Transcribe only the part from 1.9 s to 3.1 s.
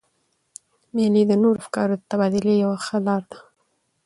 د تبادلې یوه ښه